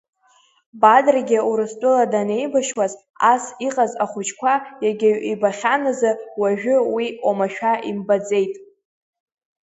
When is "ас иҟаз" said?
3.31-3.93